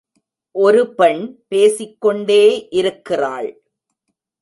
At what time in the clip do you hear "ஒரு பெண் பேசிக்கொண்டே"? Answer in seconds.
0.55-2.67